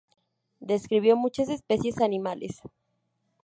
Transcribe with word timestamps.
Describió 0.59 1.15
muchas 1.15 1.49
especies 1.49 2.01
animales. 2.01 2.61